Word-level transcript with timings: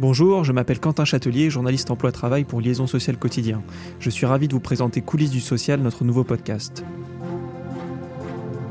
Bonjour, 0.00 0.42
je 0.42 0.50
m'appelle 0.50 0.80
Quentin 0.80 1.04
Châtelier, 1.04 1.50
journaliste 1.50 1.88
emploi-travail 1.88 2.42
pour 2.42 2.60
Liaison 2.60 2.88
Sociale 2.88 3.16
Quotidien. 3.16 3.62
Je 4.00 4.10
suis 4.10 4.26
ravi 4.26 4.48
de 4.48 4.52
vous 4.52 4.60
présenter 4.60 5.02
Coulisses 5.02 5.30
du 5.30 5.38
Social, 5.40 5.80
notre 5.80 6.02
nouveau 6.02 6.24
podcast. 6.24 6.84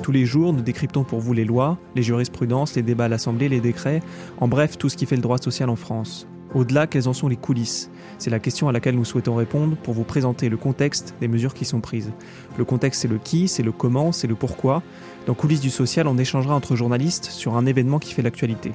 Tous 0.02 0.12
les 0.12 0.26
jours, 0.26 0.52
nous 0.52 0.62
décryptons 0.62 1.06
pour 1.06 1.22
vous 1.22 1.32
les 1.32 1.46
lois, 1.46 1.78
les 1.96 2.04
jurisprudences, 2.04 2.76
les 2.76 2.82
débats 2.82 3.06
à 3.06 3.08
l'Assemblée, 3.08 3.48
les 3.48 3.62
décrets, 3.62 4.02
en 4.42 4.50
bref, 4.50 4.78
tout 4.78 4.90
ce 4.90 4.98
qui 4.98 5.06
fait 5.06 5.16
le 5.16 5.22
droit 5.22 5.38
social 5.38 5.70
en 5.70 5.78
France. 5.78 6.28
Au-delà, 6.54 6.88
quelles 6.88 7.07
en 7.07 7.14
sont 7.14 7.30
les 7.30 7.38
coulisses? 7.38 7.90
C'est 8.18 8.30
la 8.30 8.40
question 8.40 8.68
à 8.68 8.74
laquelle 8.74 8.96
nous 8.96 9.05
souhaitons 9.05 9.36
répondre 9.36 9.78
pour 9.78 9.94
vous 9.94 10.04
présenter 10.04 10.50
le 10.50 10.58
contexte 10.58 11.16
des 11.21 11.30
mesures 11.30 11.54
qui 11.54 11.64
sont 11.64 11.80
prises. 11.80 12.12
Le 12.58 12.66
contexte, 12.66 13.02
c'est 13.02 13.08
le 13.08 13.18
qui, 13.18 13.48
c'est 13.48 13.64
le 13.64 13.71
comment, 13.71 14.12
c'est 14.12 14.28
le 14.28 14.36
pourquoi. 14.36 14.84
Dans 15.26 15.34
Coulisses 15.34 15.62
du 15.62 15.70
social, 15.70 16.08
on 16.08 16.18
échangera 16.18 16.54
entre 16.54 16.76
journalistes 16.76 17.26
sur 17.26 17.56
un 17.56 17.66
événement 17.66 17.98
qui 17.98 18.14
fait 18.14 18.21
l'actualité. 18.21 18.74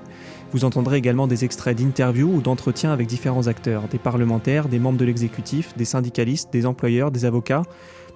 Vous 0.53 0.64
entendrez 0.64 0.96
également 0.96 1.27
des 1.27 1.45
extraits 1.45 1.77
d'interviews 1.77 2.37
ou 2.37 2.41
d'entretiens 2.41 2.91
avec 2.91 3.07
différents 3.07 3.49
acteurs, 3.49 3.86
des 3.89 3.99
parlementaires, 3.99 4.69
des 4.69 4.79
membres 4.79 4.96
de 4.96 5.05
l'exécutif, 5.05 5.77
des 5.77 5.85
syndicalistes, 5.85 6.50
des 6.50 6.64
employeurs, 6.64 7.11
des 7.11 7.27
avocats. 7.27 7.64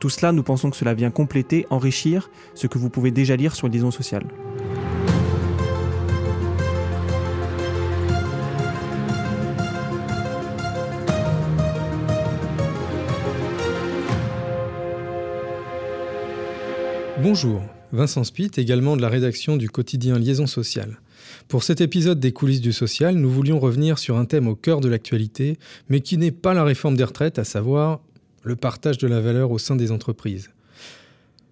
Tout 0.01 0.09
cela, 0.09 0.33
nous 0.33 0.43
pensons 0.43 0.71
que 0.71 0.77
cela 0.77 0.95
vient 0.95 1.11
compléter, 1.11 1.67
enrichir 1.69 2.31
ce 2.55 2.67
que 2.67 2.79
vous 2.79 2.89
pouvez 2.89 3.11
déjà 3.11 3.37
lire 3.37 3.55
sur 3.55 3.69
Liaison 3.69 3.91
Sociale. 3.91 4.25
Bonjour, 17.23 17.61
Vincent 17.93 18.25
Spitt, 18.25 18.59
également 18.59 18.97
de 18.97 19.03
la 19.03 19.11
rédaction 19.11 19.57
du 19.57 19.69
quotidien 19.69 20.19
Liaison 20.19 20.47
Sociale. 20.47 20.99
Pour 21.49 21.63
cet 21.63 21.83
épisode 21.83 22.21
des 22.21 22.33
coulisses 22.33 22.63
du 22.63 22.73
social, 22.73 23.17
nous 23.17 23.31
voulions 23.31 23.61
revenir 23.61 23.99
sur 23.99 24.17
un 24.17 24.25
thème 24.25 24.49
au 24.49 24.55
cœur 24.55 24.81
de 24.81 24.89
l'actualité, 24.89 25.59
mais 25.89 26.01
qui 26.01 26.17
n'est 26.17 26.31
pas 26.31 26.55
la 26.55 26.65
réforme 26.65 26.97
des 26.97 27.05
retraites, 27.05 27.39
à 27.39 27.45
savoir 27.45 28.01
le 28.43 28.57
partage 28.57 28.99
de 28.99 29.07
la 29.07 29.21
valeur 29.21 29.51
au 29.51 29.59
sein 29.59 29.77
des 29.77 29.93
entreprises. 29.93 30.51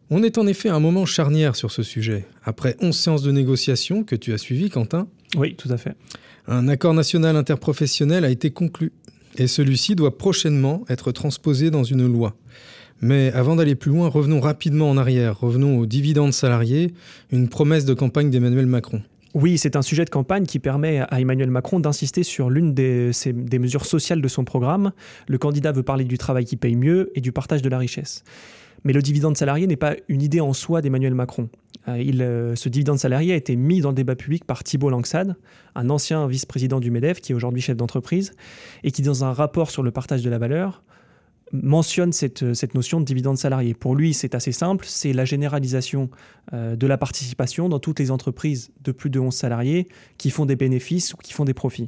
On 0.08 0.22
est 0.22 0.38
en 0.38 0.46
effet 0.46 0.70
à 0.70 0.74
un 0.74 0.80
moment 0.80 1.06
charnière 1.06 1.54
sur 1.54 1.70
ce 1.70 1.82
sujet. 1.82 2.26
Après 2.42 2.76
11 2.80 2.96
séances 2.96 3.22
de 3.22 3.30
négociation 3.30 4.02
que 4.02 4.16
tu 4.16 4.32
as 4.32 4.38
suivies, 4.38 4.70
Quentin 4.70 5.06
Oui, 5.36 5.54
tout 5.54 5.70
à 5.70 5.76
fait. 5.76 5.94
Un 6.48 6.68
accord 6.68 6.94
national 6.94 7.36
interprofessionnel 7.36 8.24
a 8.24 8.30
été 8.30 8.50
conclu, 8.50 8.92
et 9.36 9.46
celui-ci 9.46 9.94
doit 9.94 10.16
prochainement 10.16 10.84
être 10.88 11.12
transposé 11.12 11.70
dans 11.70 11.84
une 11.84 12.10
loi. 12.10 12.34
Mais 13.00 13.32
avant 13.32 13.56
d'aller 13.56 13.74
plus 13.74 13.90
loin, 13.90 14.08
revenons 14.08 14.40
rapidement 14.40 14.90
en 14.90 14.96
arrière, 14.96 15.40
revenons 15.40 15.78
aux 15.78 15.86
dividendes 15.86 16.32
salariés, 16.32 16.92
une 17.30 17.48
promesse 17.48 17.84
de 17.84 17.94
campagne 17.94 18.30
d'Emmanuel 18.30 18.66
Macron. 18.66 19.02
Oui, 19.32 19.58
c'est 19.58 19.76
un 19.76 19.82
sujet 19.82 20.04
de 20.04 20.10
campagne 20.10 20.44
qui 20.44 20.58
permet 20.58 21.00
à 21.08 21.20
Emmanuel 21.20 21.50
Macron 21.50 21.78
d'insister 21.78 22.24
sur 22.24 22.50
l'une 22.50 22.74
des, 22.74 23.12
mesures 23.60 23.86
sociales 23.86 24.20
de 24.20 24.28
son 24.28 24.44
programme. 24.44 24.92
Le 25.28 25.38
candidat 25.38 25.70
veut 25.70 25.84
parler 25.84 26.04
du 26.04 26.18
travail 26.18 26.44
qui 26.44 26.56
paye 26.56 26.74
mieux 26.74 27.12
et 27.14 27.20
du 27.20 27.30
partage 27.30 27.62
de 27.62 27.68
la 27.68 27.78
richesse. 27.78 28.24
Mais 28.82 28.92
le 28.92 29.02
dividende 29.02 29.36
salarié 29.36 29.66
n'est 29.66 29.76
pas 29.76 29.94
une 30.08 30.22
idée 30.22 30.40
en 30.40 30.52
soi 30.52 30.80
d'Emmanuel 30.82 31.14
Macron. 31.14 31.48
Euh, 31.86 32.02
euh, 32.20 32.56
ce 32.56 32.68
dividende 32.68 32.98
salarié 32.98 33.32
a 33.32 33.36
été 33.36 33.54
mis 33.54 33.80
dans 33.80 33.90
le 33.90 33.94
débat 33.94 34.16
public 34.16 34.44
par 34.44 34.64
Thibault 34.64 34.90
Langsad, 34.90 35.36
un 35.76 35.90
ancien 35.90 36.26
vice-président 36.26 36.80
du 36.80 36.90
MEDEF 36.90 37.20
qui 37.20 37.30
est 37.30 37.34
aujourd'hui 37.34 37.62
chef 37.62 37.76
d'entreprise, 37.76 38.32
et 38.82 38.90
qui, 38.90 39.02
dans 39.02 39.24
un 39.24 39.32
rapport 39.32 39.70
sur 39.70 39.84
le 39.84 39.92
partage 39.92 40.22
de 40.22 40.30
la 40.30 40.38
valeur, 40.38 40.82
mentionne 41.52 42.12
cette, 42.12 42.54
cette, 42.54 42.74
notion 42.74 43.00
de 43.00 43.04
dividende 43.04 43.38
salarié. 43.38 43.74
Pour 43.74 43.94
lui, 43.94 44.14
c'est 44.14 44.34
assez 44.34 44.52
simple, 44.52 44.84
c'est 44.88 45.12
la 45.12 45.24
généralisation 45.24 46.10
euh, 46.52 46.76
de 46.76 46.86
la 46.86 46.98
participation 46.98 47.68
dans 47.68 47.78
toutes 47.78 47.98
les 47.98 48.10
entreprises 48.10 48.70
de 48.82 48.92
plus 48.92 49.10
de 49.10 49.18
11 49.18 49.34
salariés 49.34 49.88
qui 50.18 50.30
font 50.30 50.46
des 50.46 50.56
bénéfices 50.56 51.14
ou 51.14 51.16
qui 51.16 51.32
font 51.32 51.44
des 51.44 51.54
profits. 51.54 51.86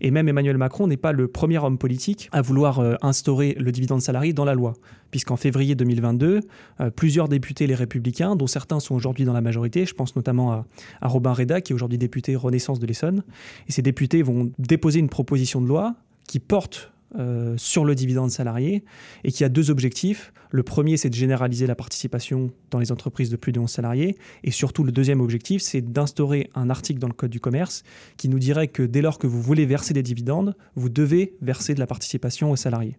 Et 0.00 0.10
même 0.10 0.28
Emmanuel 0.28 0.56
Macron 0.56 0.86
n'est 0.86 0.96
pas 0.96 1.12
le 1.12 1.28
premier 1.28 1.58
homme 1.58 1.78
politique 1.78 2.28
à 2.32 2.42
vouloir 2.42 2.78
euh, 2.78 2.94
instaurer 3.02 3.56
le 3.58 3.72
dividende 3.72 4.00
salarié 4.00 4.32
dans 4.32 4.44
la 4.44 4.54
loi, 4.54 4.74
puisqu'en 5.10 5.36
février 5.36 5.74
2022, 5.74 6.40
euh, 6.80 6.90
plusieurs 6.90 7.28
députés 7.28 7.66
les 7.66 7.74
républicains, 7.74 8.36
dont 8.36 8.46
certains 8.46 8.80
sont 8.80 8.94
aujourd'hui 8.94 9.24
dans 9.24 9.32
la 9.32 9.40
majorité, 9.40 9.84
je 9.84 9.94
pense 9.94 10.16
notamment 10.16 10.52
à, 10.52 10.66
à 11.00 11.08
Robin 11.08 11.32
Reda, 11.32 11.60
qui 11.60 11.72
est 11.72 11.74
aujourd'hui 11.74 11.98
député 11.98 12.36
Renaissance 12.36 12.78
de 12.78 12.86
l'Essonne, 12.86 13.24
et 13.68 13.72
ces 13.72 13.82
députés 13.82 14.22
vont 14.22 14.52
déposer 14.58 15.00
une 15.00 15.08
proposition 15.08 15.60
de 15.60 15.66
loi 15.66 15.94
qui 16.28 16.38
porte 16.38 16.93
euh, 17.16 17.54
sur 17.56 17.84
le 17.84 17.94
dividende 17.94 18.30
salarié 18.30 18.84
et 19.22 19.30
qui 19.30 19.44
a 19.44 19.48
deux 19.48 19.70
objectifs. 19.70 20.32
Le 20.50 20.62
premier, 20.62 20.96
c'est 20.96 21.10
de 21.10 21.14
généraliser 21.14 21.66
la 21.66 21.74
participation 21.74 22.50
dans 22.70 22.78
les 22.78 22.90
entreprises 22.92 23.30
de 23.30 23.36
plus 23.36 23.52
de 23.52 23.60
11 23.60 23.70
salariés. 23.70 24.16
Et 24.42 24.50
surtout, 24.50 24.84
le 24.84 24.92
deuxième 24.92 25.20
objectif, 25.20 25.62
c'est 25.62 25.80
d'instaurer 25.80 26.50
un 26.54 26.70
article 26.70 26.98
dans 27.00 27.08
le 27.08 27.14
Code 27.14 27.30
du 27.30 27.40
commerce 27.40 27.84
qui 28.16 28.28
nous 28.28 28.38
dirait 28.38 28.68
que 28.68 28.82
dès 28.82 29.02
lors 29.02 29.18
que 29.18 29.26
vous 29.26 29.40
voulez 29.40 29.66
verser 29.66 29.94
des 29.94 30.02
dividendes, 30.02 30.56
vous 30.74 30.88
devez 30.88 31.34
verser 31.40 31.74
de 31.74 31.80
la 31.80 31.86
participation 31.86 32.50
aux 32.50 32.56
salariés. 32.56 32.96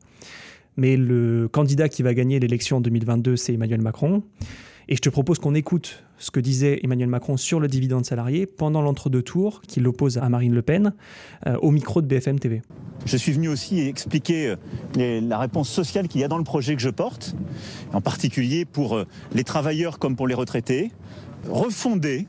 Mais 0.78 0.98
le 0.98 1.48
candidat 1.48 1.90
qui 1.90 2.04
va 2.04 2.14
gagner 2.14 2.40
l'élection 2.40 2.78
en 2.78 2.82
2022, 2.82 3.36
c'est 3.36 3.54
Emmanuel 3.54 3.82
Macron. 3.82 4.24
Et 4.88 4.96
je 4.96 5.02
te 5.02 5.10
propose 5.10 5.40
qu'on 5.40 5.56
écoute 5.56 6.04
ce 6.20 6.30
que 6.30 6.40
disait 6.40 6.80
Emmanuel 6.84 7.10
Macron 7.10 7.38
sur 7.38 7.60
le 7.60 7.68
dividende 7.68 8.06
salarié 8.06 8.46
pendant 8.46 8.82
l'entre-deux 8.82 9.24
tours 9.24 9.62
qui 9.62 9.80
l'oppose 9.80 10.20
à 10.20 10.30
Marine 10.30 10.54
Le 10.54 10.62
Pen 10.62 10.94
euh, 11.48 11.58
au 11.58 11.72
micro 11.72 12.02
de 12.02 12.08
BFM 12.08 12.40
TV. 12.40 12.62
Je 13.06 13.18
suis 13.18 13.32
venu 13.32 13.48
aussi 13.48 13.80
expliquer 13.82 14.56
euh, 14.98 15.22
la 15.22 15.40
réponse 15.40 15.70
sociale 15.70 16.08
qu'il 16.08 16.22
y 16.22 16.24
a 16.24 16.28
dans 16.28 16.38
le 16.38 16.44
projet 16.44 16.76
que 16.76 16.82
je 16.82 16.90
porte, 16.90 17.36
en 17.94 18.02
particulier 18.02 18.66
pour 18.66 18.96
euh, 18.96 19.06
les 19.34 19.44
travailleurs 19.44 19.98
comme 19.98 20.16
pour 20.16 20.28
les 20.28 20.36
retraités, 20.36 20.92
refonder 21.50 22.28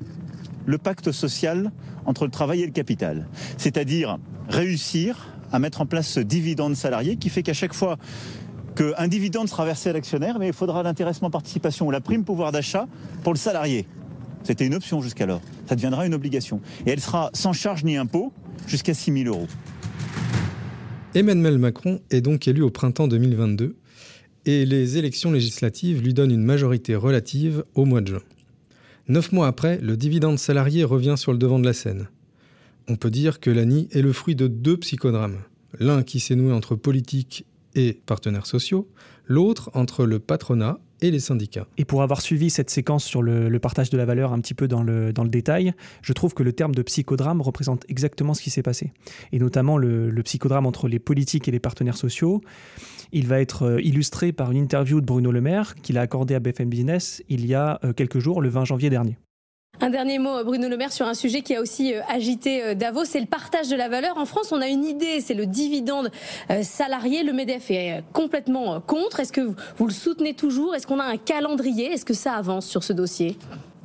le 0.65 0.79
pacte 0.79 1.13
social 1.13 1.73
entre 2.07 2.25
le 2.25 2.31
travail 2.31 2.63
et 2.63 2.67
le 2.67 2.73
capital, 2.73 3.29
c'est-à-dire 3.59 4.19
réussir 4.49 5.29
à 5.53 5.59
mettre 5.59 5.81
en 5.81 5.87
place 5.87 6.09
ce 6.09 6.21
dividende 6.21 6.75
salarié 6.75 7.17
qui 7.17 7.29
fait 7.29 7.43
qu'à 7.43 7.53
chaque 7.53 7.75
fois 7.75 7.99
qu'un 8.77 9.09
dividende 9.09 9.49
sera 9.49 9.65
versé 9.65 9.89
à 9.89 9.93
l'actionnaire, 9.93 10.39
mais 10.39 10.49
il 10.49 10.53
faudra 10.53 10.83
l'intéressement 10.83 11.31
participation 11.31 11.87
ou 11.87 11.91
la 11.91 12.01
prime 12.01 12.25
pouvoir 12.25 12.53
d'achat 12.53 12.87
pour 13.25 13.33
le 13.33 13.39
salarié. 13.39 13.87
C'était 14.45 14.67
une 14.67 14.75
option 14.75 15.01
jusqu'alors. 15.01 15.41
Ça 15.69 15.75
deviendra 15.75 16.07
une 16.07 16.15
obligation. 16.15 16.61
Et 16.87 16.91
elle 16.91 17.01
sera 17.01 17.31
sans 17.33 17.53
charge 17.53 17.83
ni 17.83 17.97
impôt 17.97 18.33
jusqu'à 18.69 18.95
6 18.95 19.25
000 19.25 19.35
euros. 19.35 19.49
Emmanuel 21.15 21.59
Macron 21.59 22.01
est 22.11 22.21
donc 22.21 22.47
élu 22.47 22.63
au 22.63 22.71
printemps 22.71 23.09
2022 23.09 23.77
et 24.45 24.65
les 24.65 24.99
élections 24.99 25.33
législatives 25.33 26.03
lui 26.03 26.15
donnent 26.15 26.31
une 26.31 26.45
majorité 26.45 26.95
relative 26.95 27.65
au 27.75 27.85
mois 27.87 28.03
de 28.03 28.09
juin. 28.09 28.23
Neuf 29.09 29.33
mois 29.33 29.47
après, 29.47 29.79
le 29.79 29.97
dividende 29.97 30.39
salarié 30.39 30.85
revient 30.85 31.15
sur 31.17 31.33
le 31.33 31.39
devant 31.39 31.59
de 31.59 31.65
la 31.65 31.73
scène. 31.73 32.09
On 32.89 32.97
peut 32.97 33.11
dire 33.11 33.41
que 33.41 33.51
l'ANI 33.51 33.89
est 33.91 34.03
le 34.03 34.13
fruit 34.13 34.37
de 34.37 34.47
deux 34.47 34.77
psychodrames. 34.77 35.39
L'un 35.81 36.03
qui 36.03 36.21
s'est 36.21 36.37
noué 36.37 36.53
entre 36.53 36.77
politique 36.77 37.47
et 37.77 38.01
partenaires 38.07 38.47
sociaux, 38.47 38.89
l'autre 39.27 39.71
entre 39.75 40.05
le 40.05 40.19
patronat 40.19 40.81
et 41.03 41.11
les 41.11 41.21
syndicats. 41.21 41.67
Et 41.77 41.85
pour 41.85 42.03
avoir 42.03 42.21
suivi 42.23 42.49
cette 42.49 42.71
séquence 42.71 43.05
sur 43.05 43.23
le, 43.23 43.59
partage 43.59 43.91
de 43.91 43.99
la 43.99 44.05
valeur 44.05 44.33
un 44.33 44.41
petit 44.41 44.55
peu 44.55 44.67
dans 44.67 44.83
le, 44.83 45.13
dans 45.13 45.25
le 45.25 45.29
détail, 45.29 45.75
je 46.03 46.13
trouve 46.13 46.35
que 46.35 46.43
le 46.43 46.53
terme 46.53 46.75
de 46.75 46.83
psychodrame 46.83 47.43
représente 47.43 47.85
exactement 47.89 48.35
ce 48.35 48.43
qui 48.43 48.51
s'est 48.51 48.63
passé. 48.63 48.93
Et 49.33 49.39
notamment 49.39 49.77
le, 49.77 50.11
le, 50.11 50.23
psychodrame 50.23 50.67
entre 50.67 50.89
les 50.89 50.99
politiques 50.99 51.49
et 51.49 51.51
les 51.51 51.61
partenaires 51.61 51.97
sociaux. 51.97 52.41
Il 53.13 53.27
va 53.27 53.41
être 53.41 53.65
euh, 53.65 53.83
illustré 53.83 54.33
par 54.33 54.51
une 54.51 54.59
interview 54.59 55.01
de 55.01 55.07
Bruno 55.07 55.31
Le 55.31 55.41
Maire 55.41 55.75
qu'il 55.77 55.99
a 55.99 56.01
accordée 56.01 56.35
à 56.35 56.41
BFM 56.41 56.69
Business 56.69 57.23
il 57.29 57.47
y 57.47 57.55
a 57.55 57.79
euh, 57.85 57.93
quelques 57.93 58.19
jours, 58.19 58.41
le 58.41 58.49
20 58.49 58.65
janvier 58.65 58.91
dernier. 58.91 59.17
Un 59.79 59.91
dernier 59.91 60.19
mot, 60.19 60.43
Bruno 60.43 60.71
Le 60.71 60.77
Maire, 60.79 60.93
sur 60.93 61.07
un 61.07 61.13
sujet 61.13 61.43
qui 61.43 61.55
a 61.55 61.61
aussi 61.61 61.93
euh, 61.93 62.01
agité 62.09 62.65
euh, 62.65 62.75
Davos, 62.75 63.05
c'est 63.05 63.21
le 63.21 63.27
partage 63.27 63.69
de 63.69 63.77
la 63.77 63.91
valeur. 63.91 64.17
En 64.17 64.25
France, 64.25 64.51
on 64.51 64.63
a 64.63 64.69
une 64.69 64.85
idée, 64.85 65.21
c'est 65.21 65.35
le 65.35 65.45
dividende 65.45 66.11
euh, 66.51 66.63
salarié. 66.63 67.23
Le 67.23 67.35
MEDEF 67.35 67.71
est 67.71 68.03
complètement 68.15 68.81
contre. 68.81 69.21
Est-ce 69.21 69.33
que 69.33 69.55
vous 69.77 69.87
le 69.87 69.93
soutenez 69.93 70.33
toujours? 70.33 70.75
Est-ce 70.75 70.87
qu'on 70.87 70.99
a 70.99 71.05
un 71.05 71.19
calendrier? 71.19 71.93
Est-ce 71.93 72.07
que 72.07 72.15
ça 72.15 72.33
avance 72.33 72.67
sur 72.67 72.83
ce 72.85 72.95
dossier? 72.95 73.37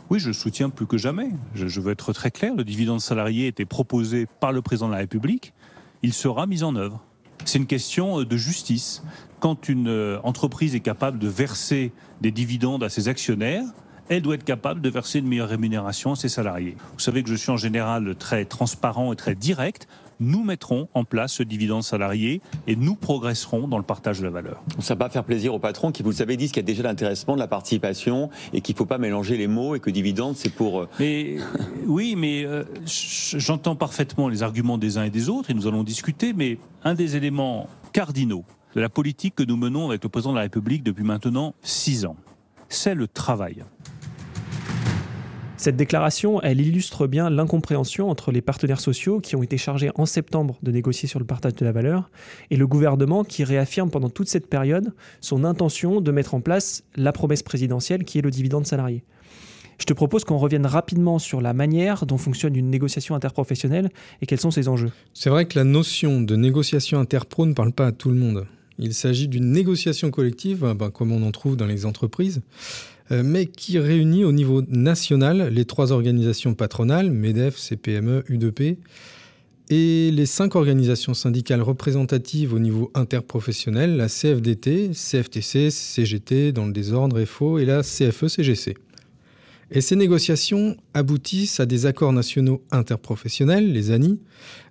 Oui, 0.10 0.20
je 0.20 0.32
soutiens 0.32 0.70
plus 0.70 0.88
que 0.88 0.98
jamais. 0.98 1.30
Je, 1.56 1.82
veux 1.82 1.92
être 1.92 2.14
très 2.14 2.32
clair. 2.32 2.56
Le 2.56 2.64
dividende 2.64 3.02
salarié 3.02 3.48
était 3.48 3.66
proposé 3.66 4.28
par 4.40 4.54
le 4.54 4.62
président 4.62 4.88
de 4.88 4.94
la 4.94 5.00
République. 5.00 5.54
Il 6.04 6.14
sera 6.14 6.48
mis 6.48 6.64
en 6.64 6.78
œuvre. 6.78 7.04
C'est 7.44 7.58
une 7.58 7.68
question 7.68 8.24
de 8.24 8.38
justice. 8.38 9.04
Quand 9.42 9.68
une 9.68 10.20
entreprise 10.24 10.74
est 10.74 10.82
capable 10.82 11.20
de 11.20 11.28
verser 11.28 11.92
des 12.22 12.32
dividendes 12.32 12.84
à 12.84 12.90
ses 12.90 13.10
actionnaires, 13.10 13.66
elle 14.12 14.22
doit 14.22 14.36
être 14.36 14.44
capable 14.44 14.82
de 14.82 14.90
verser 14.90 15.20
une 15.20 15.28
meilleure 15.28 15.48
rémunération 15.48 16.12
à 16.12 16.16
ses 16.18 16.28
salariés. 16.28 16.76
Vous 16.94 17.00
savez 17.00 17.24
que 17.24 17.30
je 17.30 17.36
suis 17.36 17.50
en 17.50 17.56
général 17.56 18.14
très 18.16 18.44
transparent 18.44 19.14
et 19.14 19.16
très 19.16 19.36
direct. 19.36 19.88
Nous 20.20 20.44
mettrons 20.44 20.90
en 20.94 21.06
place 21.06 21.32
ce 21.32 21.44
dividende 21.44 21.82
salarié 21.82 22.42
et 22.68 22.76
nous 22.76 22.96
progresserons 22.96 23.70
dans 23.70 23.78
le 23.78 23.86
partage 23.86 24.20
de 24.20 24.26
la 24.26 24.30
valeur. 24.30 24.62
Ça 24.80 24.96
va 24.96 25.06
pas 25.06 25.10
faire 25.10 25.24
plaisir 25.24 25.54
aux 25.54 25.60
patrons 25.60 25.94
qui, 25.94 26.04
vous 26.04 26.10
le 26.10 26.16
savez, 26.16 26.36
disent 26.36 26.52
qu'il 26.52 26.62
y 26.62 26.66
a 26.66 26.68
déjà 26.68 26.84
l'intéressement, 26.84 27.36
de 27.36 27.40
la 27.40 27.48
participation 27.48 28.30
et 28.52 28.60
qu'il 28.60 28.76
ne 28.76 28.78
faut 28.80 28.86
pas 28.86 28.98
mélanger 28.98 29.38
les 29.38 29.48
mots 29.48 29.76
et 29.76 29.80
que 29.80 29.90
dividende, 29.90 30.36
c'est 30.36 30.54
pour... 30.54 30.82
Euh, 30.82 30.90
mais, 31.00 31.38
oui, 31.88 32.16
mais 32.18 32.44
euh, 32.44 32.66
j'entends 32.86 33.78
parfaitement 33.78 34.28
les 34.28 34.44
arguments 34.44 34.78
des 34.78 34.98
uns 34.98 35.06
et 35.06 35.10
des 35.10 35.30
autres 35.30 35.52
et 35.52 35.54
nous 35.54 35.68
allons 35.68 35.84
discuter, 35.84 36.34
mais 36.34 36.58
un 36.84 36.96
des 36.96 37.16
éléments 37.16 37.70
cardinaux 37.94 38.44
de 38.76 38.82
la 38.82 38.90
politique 38.90 39.36
que 39.36 39.44
nous 39.44 39.58
menons 39.58 39.88
avec 39.88 40.04
le 40.04 40.10
président 40.10 40.32
de 40.32 40.38
la 40.38 40.44
République 40.44 40.84
depuis 40.84 41.06
maintenant 41.06 41.56
six 41.62 42.06
ans, 42.06 42.18
c'est 42.68 42.96
le 42.96 43.08
travail. 43.08 43.64
Cette 45.62 45.76
déclaration, 45.76 46.42
elle 46.42 46.60
illustre 46.60 47.06
bien 47.06 47.30
l'incompréhension 47.30 48.10
entre 48.10 48.32
les 48.32 48.42
partenaires 48.42 48.80
sociaux 48.80 49.20
qui 49.20 49.36
ont 49.36 49.44
été 49.44 49.60
chargés 49.60 49.92
en 49.94 50.08
septembre 50.08 50.58
de 50.64 50.72
négocier 50.72 51.08
sur 51.08 51.20
le 51.20 51.26
partage 51.26 51.54
de 51.54 51.64
la 51.64 51.72
valeur 51.72 52.10
et 52.50 52.58
le 52.58 52.66
gouvernement 52.66 53.24
qui 53.24 53.44
réaffirme 53.44 53.92
pendant 53.92 54.10
toute 54.10 54.28
cette 54.28 54.48
période 54.48 54.92
son 55.20 55.44
intention 55.44 56.02
de 56.02 56.12
mettre 56.12 56.34
en 56.34 56.42
place 56.42 56.84
la 56.96 57.12
promesse 57.12 57.44
présidentielle 57.44 58.06
qui 58.06 58.18
est 58.18 58.24
le 58.24 58.32
dividende 58.32 58.66
salarié. 58.66 59.04
Je 59.78 59.86
te 59.86 59.94
propose 59.94 60.24
qu'on 60.24 60.40
revienne 60.40 60.66
rapidement 60.66 61.20
sur 61.20 61.42
la 61.42 61.54
manière 61.54 62.08
dont 62.08 62.18
fonctionne 62.18 62.56
une 62.56 62.72
négociation 62.72 63.14
interprofessionnelle 63.14 63.90
et 64.24 64.26
quels 64.26 64.40
sont 64.40 64.50
ses 64.50 64.68
enjeux. 64.68 64.90
C'est 65.14 65.30
vrai 65.30 65.46
que 65.46 65.60
la 65.60 65.64
notion 65.64 66.22
de 66.22 66.36
négociation 66.36 67.00
interpro 67.00 67.46
ne 67.46 67.54
parle 67.54 67.72
pas 67.72 67.86
à 67.86 67.92
tout 67.92 68.10
le 68.10 68.16
monde. 68.16 68.48
Il 68.80 68.96
s'agit 68.96 69.28
d'une 69.28 69.52
négociation 69.52 70.10
collective, 70.10 70.74
ben, 70.76 70.90
comme 70.90 71.12
on 71.12 71.22
en 71.22 71.30
trouve 71.30 71.56
dans 71.56 71.68
les 71.68 71.86
entreprises, 71.86 72.42
mais 73.12 73.46
qui 73.46 73.78
réunit 73.78 74.24
au 74.24 74.32
niveau 74.32 74.62
national 74.68 75.50
les 75.54 75.66
trois 75.66 75.92
organisations 75.92 76.54
patronales, 76.54 77.12
MEDEF, 77.12 77.58
CPME, 77.58 78.24
UDP, 78.30 78.78
et 79.72 80.12
les 80.12 80.26
cinq 80.26 80.56
organisations 80.56 81.14
syndicales 81.14 81.62
représentatives 81.62 82.54
au 82.54 82.60
niveau 82.60 82.92
interprofessionnel, 82.94 83.96
la 83.96 84.08
CFDT, 84.08 84.92
CFTC, 84.94 85.72
CGT 85.72 86.52
dans 86.52 86.66
le 86.66 86.74
désordre 86.74 87.24
FO 87.24 87.58
et 87.58 87.66
la 87.66 87.82
CFE-CGC. 87.82 88.76
Et 89.74 89.80
ces 89.80 89.96
négociations 89.96 90.76
aboutissent 90.94 91.62
à 91.62 91.66
des 91.66 91.86
accords 91.86 92.12
nationaux 92.12 92.62
interprofessionnels, 92.72 93.72
les 93.72 93.92
ANI, 93.92 94.20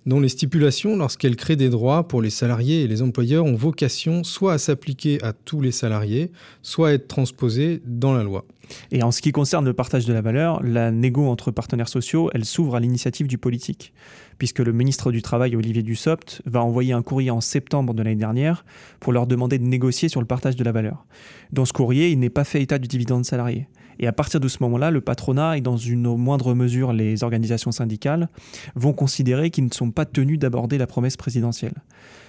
dont 0.05 0.19
les 0.19 0.29
stipulations, 0.29 0.95
lorsqu'elles 0.95 1.35
créent 1.35 1.55
des 1.55 1.69
droits 1.69 2.07
pour 2.07 2.21
les 2.21 2.29
salariés 2.29 2.83
et 2.83 2.87
les 2.87 3.01
employeurs, 3.01 3.45
ont 3.45 3.55
vocation 3.55 4.23
soit 4.23 4.53
à 4.53 4.57
s'appliquer 4.59 5.19
à 5.23 5.33
tous 5.33 5.59
les 5.59 5.71
salariés, 5.71 6.31
soit 6.61 6.89
à 6.89 6.91
être 6.93 7.07
transposées 7.07 7.81
dans 7.83 8.13
la 8.13 8.21
loi. 8.21 8.45
Et 8.91 9.01
en 9.01 9.09
ce 9.09 9.23
qui 9.23 9.31
concerne 9.31 9.65
le 9.65 9.73
partage 9.73 10.05
de 10.05 10.13
la 10.13 10.21
valeur, 10.21 10.61
la 10.61 10.91
négo 10.91 11.25
entre 11.27 11.49
partenaires 11.49 11.89
sociaux, 11.89 12.29
elle 12.35 12.45
s'ouvre 12.45 12.75
à 12.75 12.79
l'initiative 12.79 13.25
du 13.25 13.39
politique, 13.39 13.93
puisque 14.37 14.59
le 14.59 14.71
ministre 14.71 15.11
du 15.11 15.23
Travail, 15.23 15.55
Olivier 15.55 15.81
Dussopt, 15.81 16.43
va 16.45 16.61
envoyer 16.61 16.93
un 16.93 17.01
courrier 17.01 17.31
en 17.31 17.41
septembre 17.41 17.95
de 17.95 18.03
l'année 18.03 18.15
dernière 18.15 18.65
pour 18.99 19.13
leur 19.13 19.25
demander 19.25 19.57
de 19.57 19.65
négocier 19.65 20.09
sur 20.09 20.21
le 20.21 20.27
partage 20.27 20.55
de 20.55 20.63
la 20.63 20.71
valeur. 20.71 21.07
Dans 21.51 21.65
ce 21.65 21.73
courrier, 21.73 22.09
il 22.09 22.19
n'est 22.19 22.29
pas 22.29 22.43
fait 22.43 22.61
état 22.61 22.77
du 22.77 22.87
dividende 22.87 23.25
salarié. 23.25 23.67
Et 23.99 24.07
à 24.07 24.11
partir 24.11 24.39
de 24.39 24.47
ce 24.47 24.57
moment-là, 24.61 24.91
le 24.91 25.01
patronat 25.01 25.57
et 25.57 25.61
dans 25.61 25.77
une 25.77 26.15
moindre 26.15 26.53
mesure 26.53 26.93
les 26.93 27.23
organisations 27.23 27.71
syndicales 27.71 28.29
vont 28.75 28.93
considérer 28.93 29.49
qu'ils 29.49 29.65
ne 29.65 29.73
sont 29.73 29.91
pas 29.91 30.05
tenus 30.05 30.39
d'aborder 30.39 30.77
la 30.77 30.87
promesse 30.87 31.17
présidentielle. 31.17 31.73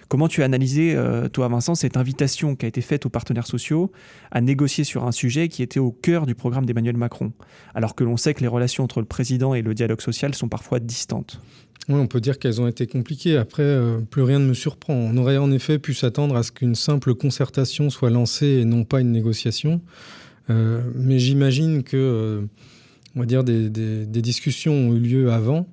Comment 0.09 0.29
tu 0.29 0.43
as 0.43 0.45
analysé, 0.45 0.95
euh, 0.95 1.29
toi 1.29 1.49
Vincent, 1.49 1.75
cette 1.75 1.97
invitation 1.97 2.55
qui 2.55 2.67
a 2.67 2.69
été 2.69 2.83
faite 2.83 3.07
aux 3.07 3.09
partenaires 3.09 3.47
sociaux 3.47 3.91
à 4.31 4.43
négocier 4.43 4.85
sur 4.85 5.05
un 5.05 5.13
sujet 5.13 5.49
qui 5.49 5.63
était 5.63 5.81
au 5.81 5.91
cœur 5.91 6.27
du 6.27 6.35
programme 6.35 6.67
d'Emmanuel 6.67 6.99
Macron, 6.99 7.33
alors 7.75 7.95
que 7.95 8.05
l'on 8.05 8.19
sait 8.19 8.35
que 8.35 8.43
les 8.43 8.49
relations 8.49 8.85
entre 8.85 9.01
le 9.01 9.07
président 9.07 9.55
et 9.55 9.63
le 9.63 9.73
dialogue 9.73 10.03
social 10.03 10.35
sont 10.35 10.49
parfois 10.49 10.81
distantes? 10.81 11.41
Oui, 11.89 11.97
on 11.97 12.07
peut 12.07 12.21
dire 12.21 12.39
qu'elles 12.39 12.61
ont 12.61 12.69
été 12.69 12.87
compliquées. 12.87 13.37
Après, 13.37 13.63
euh, 13.63 14.01
plus 14.01 14.23
rien 14.23 14.39
ne 14.39 14.45
me 14.45 14.55
surprend. 14.55 14.93
On 14.93 15.17
aurait 15.17 15.39
en 15.39 15.51
effet 15.51 15.79
pu 15.79 15.95
s'attendre 15.95 16.37
à 16.37 16.43
ce 16.43 16.53
qu'une 16.53 16.75
simple 16.75 17.15
concertation 17.15 17.91
soit 17.91 18.11
lancée 18.11 18.61
et 18.61 18.65
non 18.65 18.85
pas 18.85 19.01
une 19.01 19.13
négociation. 19.13 19.81
Euh, 20.51 20.83
mais 20.95 21.19
j'imagine 21.19 21.83
que, 21.83 21.97
euh, 21.97 22.43
on 23.15 23.21
va 23.21 23.27
dire, 23.27 23.45
des, 23.45 24.07
discussions 24.07 24.73
ont 24.73 24.95
eu 24.95 25.01
lieu 25.01 25.33
avant 25.33 25.67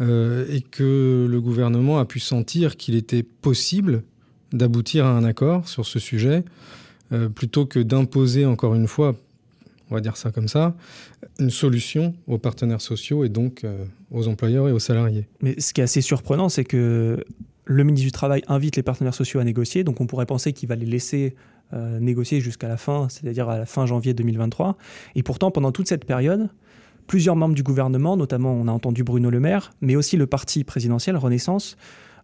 euh, 0.00 0.46
et 0.50 0.60
que 0.60 1.26
le 1.28 1.40
gouvernement 1.40 1.98
a 1.98 2.04
pu 2.04 2.20
sentir 2.20 2.76
qu'il 2.76 2.94
était 2.94 3.22
possible 3.22 4.02
d'aboutir 4.52 5.06
à 5.06 5.10
un 5.10 5.24
accord 5.24 5.66
sur 5.68 5.86
ce 5.86 5.98
sujet, 5.98 6.44
plutôt 7.34 7.66
que 7.66 7.78
d'imposer, 7.78 8.46
encore 8.46 8.74
une 8.74 8.86
fois, 8.86 9.14
on 9.90 9.94
va 9.94 10.00
dire 10.00 10.16
ça 10.16 10.30
comme 10.30 10.48
ça, 10.48 10.74
une 11.38 11.50
solution 11.50 12.14
aux 12.26 12.38
partenaires 12.38 12.80
sociaux 12.80 13.24
et 13.24 13.28
donc 13.28 13.66
aux 14.10 14.28
employeurs 14.28 14.68
et 14.68 14.72
aux 14.72 14.78
salariés. 14.78 15.26
Mais 15.42 15.58
ce 15.58 15.74
qui 15.74 15.82
est 15.82 15.84
assez 15.84 16.00
surprenant, 16.00 16.48
c'est 16.48 16.64
que 16.64 17.22
le 17.64 17.84
ministre 17.84 18.06
du 18.06 18.12
Travail 18.12 18.42
invite 18.48 18.76
les 18.76 18.82
partenaires 18.82 19.14
sociaux 19.14 19.40
à 19.40 19.44
négocier, 19.44 19.84
donc 19.84 20.00
on 20.00 20.06
pourrait 20.06 20.26
penser 20.26 20.52
qu'il 20.52 20.68
va 20.68 20.74
les 20.74 20.86
laisser 20.86 21.34
euh, 21.74 21.98
négocier 22.00 22.40
jusqu'à 22.40 22.68
la 22.68 22.76
fin, 22.76 23.08
c'est-à-dire 23.08 23.48
à 23.48 23.58
la 23.58 23.66
fin 23.66 23.86
janvier 23.86 24.14
2023. 24.14 24.76
Et 25.14 25.22
pourtant, 25.22 25.50
pendant 25.50 25.72
toute 25.72 25.88
cette 25.88 26.04
période, 26.04 26.48
plusieurs 27.06 27.36
membres 27.36 27.54
du 27.54 27.62
gouvernement, 27.62 28.16
notamment 28.16 28.52
on 28.52 28.68
a 28.68 28.72
entendu 28.72 29.04
Bruno 29.04 29.30
Le 29.30 29.40
Maire, 29.40 29.72
mais 29.80 29.96
aussi 29.96 30.16
le 30.16 30.26
parti 30.26 30.64
présidentiel 30.64 31.16
Renaissance, 31.16 31.76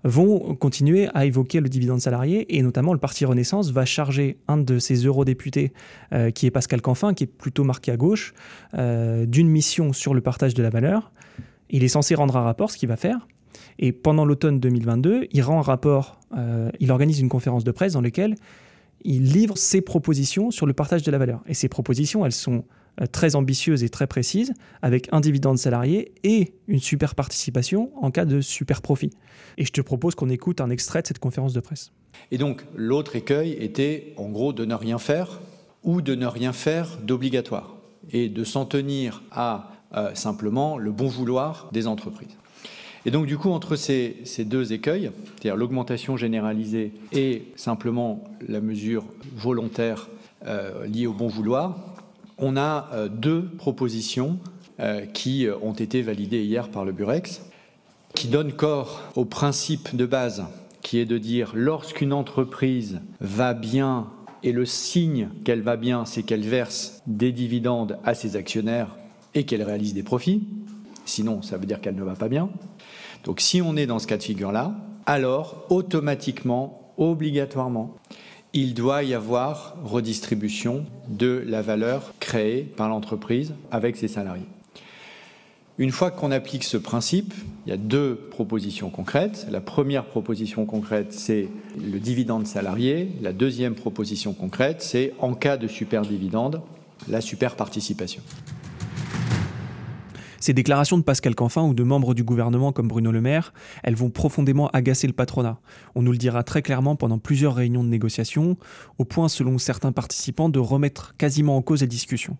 vont 0.04 0.54
continuer 0.54 1.08
à 1.14 1.24
évoquer 1.24 1.60
le 1.60 1.68
dividende 1.68 2.00
salarié 2.00 2.56
et 2.56 2.62
notamment 2.62 2.92
le 2.92 2.98
parti 2.98 3.24
Renaissance 3.24 3.70
va 3.70 3.84
charger 3.84 4.38
un 4.46 4.56
de 4.56 4.78
ses 4.78 5.06
eurodéputés, 5.06 5.72
euh, 6.12 6.30
qui 6.30 6.46
est 6.46 6.50
Pascal 6.50 6.80
Canfin, 6.80 7.14
qui 7.14 7.24
est 7.24 7.28
plutôt 7.28 7.64
marqué 7.64 7.90
à 7.90 7.96
gauche, 7.96 8.32
euh, 8.74 9.26
d'une 9.26 9.48
mission 9.48 9.92
sur 9.92 10.14
le 10.14 10.20
partage 10.20 10.54
de 10.54 10.62
la 10.62 10.70
valeur. 10.70 11.10
Il 11.70 11.84
est 11.84 11.88
censé 11.88 12.14
rendre 12.14 12.36
un 12.36 12.42
rapport, 12.42 12.70
ce 12.70 12.76
qu'il 12.76 12.88
va 12.88 12.96
faire. 12.96 13.26
Et 13.78 13.92
pendant 13.92 14.24
l'automne 14.24 14.60
2022, 14.60 15.26
il 15.32 15.42
rend 15.42 15.58
un 15.58 15.62
rapport, 15.62 16.20
il 16.80 16.90
organise 16.90 17.20
une 17.20 17.28
conférence 17.28 17.64
de 17.64 17.70
presse 17.70 17.92
dans 17.94 18.00
laquelle 18.00 18.36
il 19.02 19.32
livre 19.32 19.56
ses 19.56 19.80
propositions 19.80 20.50
sur 20.50 20.66
le 20.66 20.72
partage 20.72 21.02
de 21.02 21.10
la 21.10 21.18
valeur. 21.18 21.42
Et 21.46 21.54
ces 21.54 21.68
propositions, 21.68 22.24
elles 22.26 22.32
sont 22.32 22.64
euh, 23.00 23.06
très 23.06 23.36
ambitieuses 23.36 23.84
et 23.84 23.88
très 23.88 24.06
précises, 24.06 24.52
avec 24.82 25.08
un 25.12 25.20
dividende 25.20 25.58
salarié 25.58 26.12
et 26.24 26.54
une 26.66 26.80
super 26.80 27.14
participation 27.14 27.90
en 28.02 28.10
cas 28.10 28.24
de 28.24 28.40
super 28.40 28.82
profit. 28.82 29.10
Et 29.56 29.64
je 29.64 29.72
te 29.72 29.80
propose 29.80 30.14
qu'on 30.14 30.30
écoute 30.30 30.60
un 30.60 30.70
extrait 30.70 31.02
de 31.02 31.06
cette 31.06 31.18
conférence 31.18 31.52
de 31.52 31.60
presse. 31.60 31.92
Et 32.30 32.38
donc, 32.38 32.64
l'autre 32.74 33.14
écueil 33.16 33.52
était, 33.52 34.14
en 34.16 34.28
gros, 34.28 34.52
de 34.52 34.64
ne 34.64 34.74
rien 34.74 34.98
faire 34.98 35.40
ou 35.84 36.02
de 36.02 36.14
ne 36.14 36.26
rien 36.26 36.52
faire 36.52 36.98
d'obligatoire 37.02 37.76
et 38.10 38.28
de 38.28 38.44
s'en 38.44 38.64
tenir 38.64 39.22
à 39.30 39.72
euh, 39.96 40.14
simplement 40.14 40.76
le 40.76 40.90
bon 40.90 41.06
vouloir 41.06 41.68
des 41.72 41.86
entreprises. 41.86 42.36
Et 43.08 43.10
donc, 43.10 43.24
du 43.24 43.38
coup, 43.38 43.48
entre 43.48 43.74
ces, 43.74 44.22
deux 44.40 44.74
écueils, 44.74 45.10
c'est-à-dire 45.24 45.56
l'augmentation 45.56 46.18
généralisée 46.18 46.92
et 47.14 47.44
simplement 47.56 48.22
la 48.46 48.60
mesure 48.60 49.06
volontaire 49.34 50.10
euh, 50.46 50.86
liée 50.86 51.06
au 51.06 51.14
bon 51.14 51.26
vouloir, 51.26 51.78
on 52.36 52.58
a 52.58 52.90
euh, 52.92 53.08
deux 53.08 53.46
propositions 53.56 54.38
euh, 54.78 55.06
qui 55.06 55.46
ont 55.62 55.72
été 55.72 56.02
validées 56.02 56.42
hier 56.42 56.68
par 56.68 56.84
le 56.84 56.92
Burex, 56.92 57.40
qui 58.14 58.28
donnent 58.28 58.52
corps 58.52 59.00
au 59.16 59.24
principe 59.24 59.96
de 59.96 60.04
base 60.04 60.44
qui 60.82 60.98
est 60.98 61.06
de 61.06 61.16
dire 61.16 61.52
lorsqu'une 61.54 62.12
entreprise 62.12 63.00
va 63.22 63.54
bien 63.54 64.08
et 64.42 64.52
le 64.52 64.66
signe 64.66 65.30
qu'elle 65.46 65.62
va 65.62 65.76
bien, 65.76 66.04
c'est 66.04 66.24
qu'elle 66.24 66.46
verse 66.46 67.00
des 67.06 67.32
dividendes 67.32 67.98
à 68.04 68.12
ses 68.12 68.36
actionnaires 68.36 68.94
et 69.34 69.46
qu'elle 69.46 69.62
réalise 69.62 69.94
des 69.94 70.02
profits. 70.02 70.46
Sinon, 71.06 71.40
ça 71.40 71.56
veut 71.56 71.64
dire 71.64 71.80
qu'elle 71.80 71.96
ne 71.96 72.04
va 72.04 72.14
pas 72.14 72.28
bien. 72.28 72.50
Donc 73.24 73.40
si 73.40 73.60
on 73.62 73.76
est 73.76 73.86
dans 73.86 73.98
ce 73.98 74.06
cas 74.06 74.16
de 74.16 74.22
figure-là, 74.22 74.74
alors 75.06 75.66
automatiquement, 75.70 76.92
obligatoirement, 76.96 77.96
il 78.52 78.74
doit 78.74 79.02
y 79.02 79.14
avoir 79.14 79.76
redistribution 79.84 80.84
de 81.08 81.42
la 81.46 81.62
valeur 81.62 82.14
créée 82.20 82.62
par 82.62 82.88
l'entreprise 82.88 83.54
avec 83.70 83.96
ses 83.96 84.08
salariés. 84.08 84.46
Une 85.78 85.92
fois 85.92 86.10
qu'on 86.10 86.32
applique 86.32 86.64
ce 86.64 86.76
principe, 86.76 87.32
il 87.64 87.70
y 87.70 87.72
a 87.72 87.76
deux 87.76 88.16
propositions 88.16 88.90
concrètes. 88.90 89.46
La 89.48 89.60
première 89.60 90.06
proposition 90.06 90.66
concrète, 90.66 91.12
c'est 91.12 91.48
le 91.80 92.00
dividende 92.00 92.48
salarié. 92.48 93.12
La 93.22 93.32
deuxième 93.32 93.76
proposition 93.76 94.32
concrète, 94.32 94.82
c'est 94.82 95.14
en 95.20 95.34
cas 95.34 95.56
de 95.56 95.68
super 95.68 96.02
dividende, 96.02 96.62
la 97.06 97.20
super 97.20 97.54
participation. 97.54 98.22
Ces 100.40 100.52
déclarations 100.52 100.98
de 100.98 101.02
Pascal 101.02 101.34
Canfin 101.34 101.62
ou 101.62 101.74
de 101.74 101.82
membres 101.82 102.14
du 102.14 102.22
gouvernement 102.22 102.70
comme 102.70 102.86
Bruno 102.86 103.10
Le 103.10 103.20
Maire, 103.20 103.52
elles 103.82 103.96
vont 103.96 104.10
profondément 104.10 104.68
agacer 104.68 105.08
le 105.08 105.12
patronat. 105.12 105.58
On 105.96 106.02
nous 106.02 106.12
le 106.12 106.18
dira 106.18 106.44
très 106.44 106.62
clairement 106.62 106.94
pendant 106.94 107.18
plusieurs 107.18 107.56
réunions 107.56 107.82
de 107.82 107.88
négociation, 107.88 108.56
au 108.98 109.04
point, 109.04 109.28
selon 109.28 109.58
certains 109.58 109.90
participants, 109.92 110.48
de 110.48 110.60
remettre 110.60 111.16
quasiment 111.16 111.56
en 111.56 111.62
cause 111.62 111.80
les 111.80 111.88
discussions. 111.88 112.36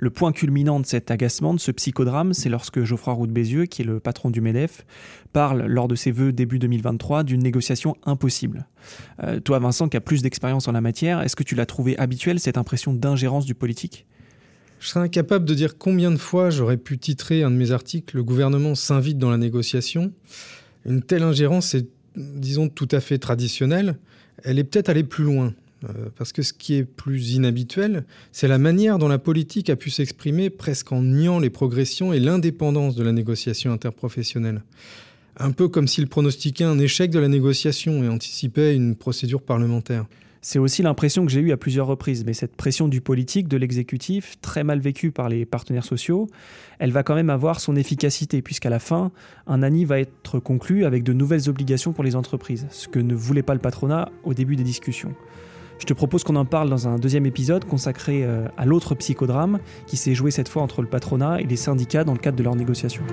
Le 0.00 0.10
point 0.10 0.32
culminant 0.32 0.80
de 0.80 0.86
cet 0.86 1.10
agacement, 1.10 1.54
de 1.54 1.60
ce 1.60 1.70
psychodrame, 1.70 2.32
c'est 2.32 2.48
lorsque 2.48 2.82
Geoffroy 2.82 3.12
Roux 3.12 3.26
Bézieux, 3.26 3.66
qui 3.66 3.82
est 3.82 3.84
le 3.84 4.00
patron 4.00 4.30
du 4.30 4.40
MEDEF, 4.40 4.84
parle 5.32 5.66
lors 5.66 5.86
de 5.86 5.94
ses 5.94 6.10
vœux 6.10 6.32
début 6.32 6.58
2023 6.58 7.22
d'une 7.22 7.42
négociation 7.42 7.96
impossible. 8.04 8.66
Euh, 9.22 9.38
toi, 9.38 9.58
Vincent, 9.58 9.88
qui 9.88 9.96
as 9.96 10.00
plus 10.00 10.22
d'expérience 10.22 10.66
en 10.66 10.72
la 10.72 10.80
matière, 10.80 11.20
est-ce 11.20 11.36
que 11.36 11.44
tu 11.44 11.54
l'as 11.54 11.66
trouvé 11.66 11.96
habituel, 11.98 12.40
cette 12.40 12.58
impression 12.58 12.94
d'ingérence 12.94 13.44
du 13.44 13.54
politique? 13.54 14.06
Je 14.82 14.88
serais 14.88 15.00
incapable 15.00 15.44
de 15.44 15.54
dire 15.54 15.78
combien 15.78 16.10
de 16.10 16.16
fois 16.16 16.50
j'aurais 16.50 16.76
pu 16.76 16.98
titrer 16.98 17.44
un 17.44 17.52
de 17.52 17.56
mes 17.56 17.70
articles 17.70 18.16
Le 18.16 18.24
gouvernement 18.24 18.74
s'invite 18.74 19.16
dans 19.16 19.30
la 19.30 19.36
négociation. 19.36 20.12
Une 20.84 21.02
telle 21.02 21.22
ingérence 21.22 21.74
est, 21.76 21.86
disons, 22.16 22.68
tout 22.68 22.88
à 22.90 22.98
fait 22.98 23.18
traditionnelle. 23.18 23.96
Elle 24.42 24.58
est 24.58 24.64
peut-être 24.64 24.88
allée 24.88 25.04
plus 25.04 25.22
loin. 25.22 25.54
Euh, 25.84 26.08
parce 26.16 26.32
que 26.32 26.42
ce 26.42 26.52
qui 26.52 26.74
est 26.74 26.82
plus 26.82 27.34
inhabituel, 27.34 28.04
c'est 28.32 28.48
la 28.48 28.58
manière 28.58 28.98
dont 28.98 29.06
la 29.06 29.18
politique 29.18 29.70
a 29.70 29.76
pu 29.76 29.88
s'exprimer 29.88 30.50
presque 30.50 30.90
en 30.90 31.02
niant 31.02 31.38
les 31.38 31.50
progressions 31.50 32.12
et 32.12 32.18
l'indépendance 32.18 32.96
de 32.96 33.04
la 33.04 33.12
négociation 33.12 33.72
interprofessionnelle. 33.72 34.62
Un 35.36 35.52
peu 35.52 35.68
comme 35.68 35.86
s'il 35.86 36.08
pronostiquait 36.08 36.64
un 36.64 36.80
échec 36.80 37.12
de 37.12 37.20
la 37.20 37.28
négociation 37.28 38.02
et 38.02 38.08
anticipait 38.08 38.74
une 38.74 38.96
procédure 38.96 39.42
parlementaire. 39.42 40.06
C'est 40.44 40.58
aussi 40.58 40.82
l'impression 40.82 41.24
que 41.24 41.30
j'ai 41.30 41.38
eue 41.38 41.52
à 41.52 41.56
plusieurs 41.56 41.86
reprises, 41.86 42.24
mais 42.26 42.34
cette 42.34 42.56
pression 42.56 42.88
du 42.88 43.00
politique, 43.00 43.46
de 43.46 43.56
l'exécutif, 43.56 44.40
très 44.42 44.64
mal 44.64 44.80
vécue 44.80 45.12
par 45.12 45.28
les 45.28 45.46
partenaires 45.46 45.84
sociaux, 45.84 46.26
elle 46.80 46.90
va 46.90 47.04
quand 47.04 47.14
même 47.14 47.30
avoir 47.30 47.60
son 47.60 47.76
efficacité, 47.76 48.42
puisqu'à 48.42 48.68
la 48.68 48.80
fin, 48.80 49.12
un 49.46 49.62
ANI 49.62 49.84
va 49.84 50.00
être 50.00 50.40
conclu 50.40 50.84
avec 50.84 51.04
de 51.04 51.12
nouvelles 51.12 51.48
obligations 51.48 51.92
pour 51.92 52.02
les 52.02 52.16
entreprises, 52.16 52.66
ce 52.70 52.88
que 52.88 52.98
ne 52.98 53.14
voulait 53.14 53.44
pas 53.44 53.54
le 53.54 53.60
patronat 53.60 54.10
au 54.24 54.34
début 54.34 54.56
des 54.56 54.64
discussions. 54.64 55.14
Je 55.78 55.86
te 55.86 55.92
propose 55.92 56.24
qu'on 56.24 56.36
en 56.36 56.44
parle 56.44 56.68
dans 56.68 56.88
un 56.88 56.98
deuxième 56.98 57.26
épisode 57.26 57.64
consacré 57.64 58.24
euh, 58.24 58.48
à 58.56 58.66
l'autre 58.66 58.96
psychodrame 58.96 59.60
qui 59.86 59.96
s'est 59.96 60.14
joué 60.14 60.32
cette 60.32 60.48
fois 60.48 60.62
entre 60.62 60.82
le 60.82 60.88
patronat 60.88 61.40
et 61.40 61.44
les 61.44 61.56
syndicats 61.56 62.02
dans 62.02 62.14
le 62.14 62.18
cadre 62.18 62.36
de 62.36 62.42
leurs 62.42 62.56
négociations. 62.56 63.04